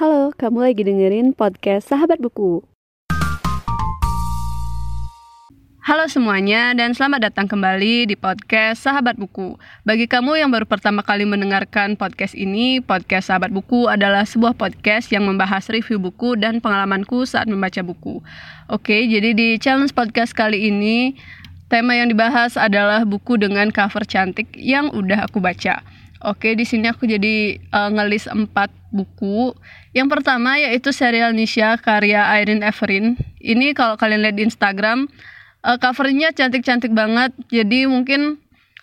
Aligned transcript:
Halo, 0.00 0.32
kamu 0.32 0.64
lagi 0.64 0.80
dengerin 0.80 1.36
podcast 1.36 1.92
Sahabat 1.92 2.24
Buku. 2.24 2.64
Halo 5.84 6.08
semuanya 6.08 6.72
dan 6.72 6.96
selamat 6.96 7.28
datang 7.28 7.44
kembali 7.44 8.08
di 8.08 8.16
podcast 8.16 8.80
Sahabat 8.80 9.20
Buku. 9.20 9.60
Bagi 9.84 10.08
kamu 10.08 10.40
yang 10.40 10.48
baru 10.48 10.64
pertama 10.64 11.04
kali 11.04 11.28
mendengarkan 11.28 12.00
podcast 12.00 12.32
ini, 12.32 12.80
podcast 12.80 13.28
Sahabat 13.28 13.52
Buku 13.52 13.92
adalah 13.92 14.24
sebuah 14.24 14.56
podcast 14.56 15.12
yang 15.12 15.28
membahas 15.28 15.68
review 15.68 16.00
buku 16.00 16.32
dan 16.32 16.64
pengalamanku 16.64 17.28
saat 17.28 17.44
membaca 17.44 17.84
buku. 17.84 18.24
Oke, 18.72 19.04
jadi 19.04 19.36
di 19.36 19.60
challenge 19.60 19.92
podcast 19.92 20.32
kali 20.32 20.72
ini 20.72 21.12
tema 21.68 21.92
yang 21.92 22.08
dibahas 22.08 22.56
adalah 22.56 23.04
buku 23.04 23.36
dengan 23.36 23.68
cover 23.68 24.08
cantik 24.08 24.48
yang 24.56 24.88
udah 24.96 25.28
aku 25.28 25.44
baca. 25.44 25.84
Oke, 26.20 26.52
di 26.52 26.68
sini 26.68 26.84
aku 26.84 27.08
jadi 27.08 27.56
uh, 27.72 27.88
ngelis 27.88 28.28
empat 28.28 28.68
buku. 28.92 29.56
Yang 29.96 30.08
pertama 30.12 30.60
yaitu 30.60 30.92
serial 30.92 31.32
Nisha 31.32 31.80
karya 31.80 32.28
Irene 32.36 32.60
Everin. 32.60 33.16
Ini 33.40 33.72
kalau 33.72 33.96
kalian 33.96 34.28
lihat 34.28 34.36
di 34.36 34.44
Instagram, 34.44 35.08
uh, 35.64 35.80
covernya 35.80 36.36
cantik-cantik 36.36 36.92
banget. 36.92 37.32
Jadi 37.48 37.88
mungkin 37.88 38.36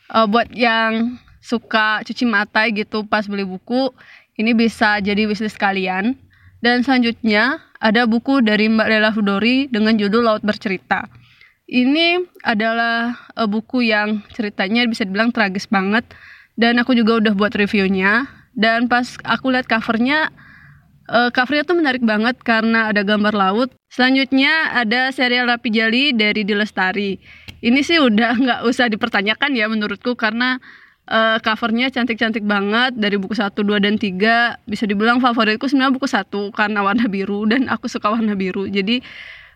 uh, 0.09 0.25
buat 0.25 0.49
yang 0.49 1.21
suka 1.37 2.01
cuci 2.01 2.25
mata 2.25 2.65
gitu 2.73 3.05
pas 3.05 3.29
beli 3.29 3.45
buku, 3.45 3.93
ini 4.41 4.57
bisa 4.57 4.97
jadi 4.97 5.29
wishlist 5.29 5.61
kalian. 5.61 6.17
Dan 6.57 6.81
selanjutnya 6.81 7.61
ada 7.77 8.09
buku 8.09 8.41
dari 8.41 8.65
Mbak 8.65 8.87
Lela 8.89 9.13
Hudori 9.13 9.69
dengan 9.69 9.93
judul 9.93 10.25
Laut 10.25 10.41
Bercerita. 10.41 11.05
Ini 11.69 12.17
adalah 12.41 13.13
uh, 13.37 13.45
buku 13.45 13.85
yang 13.85 14.25
ceritanya 14.33 14.89
bisa 14.89 15.05
dibilang 15.05 15.29
tragis 15.29 15.69
banget 15.69 16.01
dan 16.57 16.81
aku 16.81 16.97
juga 16.97 17.21
udah 17.21 17.33
buat 17.37 17.53
reviewnya. 17.53 18.27
Dan 18.57 18.89
pas 18.89 19.05
aku 19.21 19.53
lihat 19.53 19.69
covernya 19.69 20.33
uh, 21.07 21.29
covernya 21.29 21.63
tuh 21.63 21.77
menarik 21.77 22.01
banget 22.01 22.41
karena 22.41 22.89
ada 22.89 23.05
gambar 23.05 23.33
laut. 23.37 23.69
Selanjutnya 23.93 24.73
ada 24.73 25.13
serial 25.13 25.47
Rapi 25.47 25.69
Jali 25.69 26.11
dari 26.11 26.41
Dilestari. 26.41 27.21
Ini 27.61 27.79
sih 27.85 28.01
udah 28.01 28.33
nggak 28.43 28.59
usah 28.65 28.89
dipertanyakan 28.89 29.53
ya 29.53 29.69
menurutku 29.69 30.17
karena 30.17 30.57
uh, 31.05 31.37
covernya 31.39 31.93
cantik-cantik 31.93 32.43
banget 32.43 32.97
dari 32.97 33.15
buku 33.21 33.37
1, 33.37 33.53
2, 33.53 33.77
dan 33.77 33.95
3 34.01 34.67
bisa 34.67 34.83
dibilang 34.89 35.21
favoritku 35.23 35.69
sebenarnya 35.69 35.93
buku 35.95 36.07
1 36.09 36.57
karena 36.57 36.79
warna 36.83 37.05
biru 37.05 37.45
dan 37.51 37.69
aku 37.71 37.87
suka 37.87 38.11
warna 38.11 38.33
biru. 38.33 38.67
Jadi 38.67 39.05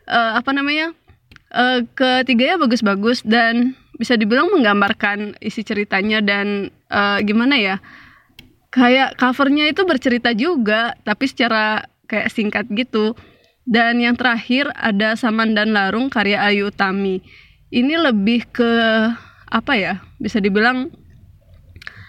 uh, 0.08 0.40
apa 0.40 0.54
namanya 0.56 0.96
uh, 1.54 1.84
ketiganya 1.94 2.62
bagus-bagus 2.62 3.26
dan 3.26 3.76
bisa 4.02 4.18
dibilang 4.18 4.50
menggambarkan 4.50 5.38
isi 5.38 5.62
ceritanya 5.62 6.26
dan 6.26 6.74
uh, 6.90 7.22
gimana 7.22 7.54
ya 7.62 7.76
kayak 8.74 9.14
covernya 9.22 9.70
itu 9.70 9.86
bercerita 9.86 10.34
juga 10.34 10.98
tapi 11.06 11.30
secara 11.30 11.86
kayak 12.10 12.34
singkat 12.34 12.66
gitu. 12.74 13.14
Dan 13.62 14.02
yang 14.02 14.18
terakhir 14.18 14.74
ada 14.74 15.14
Saman 15.14 15.54
dan 15.54 15.78
Larung 15.78 16.10
karya 16.10 16.42
Ayu 16.42 16.74
Utami. 16.74 17.22
Ini 17.70 17.94
lebih 18.10 18.50
ke 18.50 18.72
apa 19.54 19.74
ya 19.78 20.02
bisa 20.18 20.42
dibilang 20.42 20.90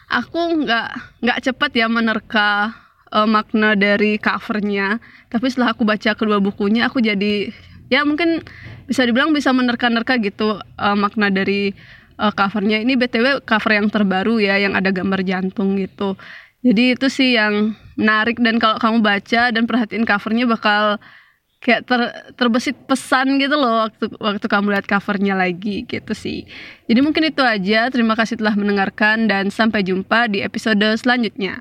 aku 0.08 0.64
nggak 0.64 1.20
nggak 1.20 1.38
cepat 1.44 1.70
ya 1.76 1.86
menerka 1.92 2.72
uh, 3.12 3.28
makna 3.28 3.76
dari 3.76 4.16
covernya. 4.16 4.96
Tapi 5.28 5.46
setelah 5.52 5.76
aku 5.76 5.84
baca 5.84 6.16
kedua 6.16 6.40
bukunya 6.40 6.88
aku 6.88 7.04
jadi 7.04 7.52
ya 7.92 8.08
mungkin 8.08 8.40
bisa 8.88 9.04
dibilang 9.04 9.36
bisa 9.36 9.52
menerka-nerka 9.52 10.16
gitu 10.24 10.56
uh, 10.56 10.96
makna 10.96 11.28
dari 11.28 11.76
uh, 12.16 12.32
covernya. 12.32 12.80
Ini 12.80 12.96
btw 12.96 13.44
cover 13.44 13.76
yang 13.76 13.92
terbaru 13.92 14.40
ya 14.40 14.56
yang 14.56 14.72
ada 14.72 14.88
gambar 14.88 15.20
jantung 15.20 15.76
gitu. 15.76 16.16
Jadi 16.64 16.96
itu 16.96 17.06
sih 17.12 17.36
yang 17.36 17.76
menarik 18.00 18.40
dan 18.40 18.56
kalau 18.56 18.80
kamu 18.80 19.04
baca 19.04 19.52
dan 19.52 19.68
perhatiin 19.68 20.08
covernya 20.08 20.48
bakal 20.48 20.96
kayak 21.62 21.86
ter, 21.86 22.00
terbesit 22.34 22.74
pesan 22.88 23.38
gitu 23.38 23.54
loh 23.54 23.86
waktu 23.86 24.08
waktu 24.18 24.46
kamu 24.48 24.72
lihat 24.72 24.86
covernya 24.88 25.36
lagi 25.36 25.84
gitu 25.84 26.16
sih. 26.16 26.48
Jadi 26.88 27.00
mungkin 27.04 27.28
itu 27.28 27.42
aja. 27.44 27.92
Terima 27.92 28.16
kasih 28.16 28.40
telah 28.40 28.56
mendengarkan 28.56 29.28
dan 29.28 29.52
sampai 29.52 29.84
jumpa 29.84 30.32
di 30.32 30.40
episode 30.40 30.96
selanjutnya 30.96 31.60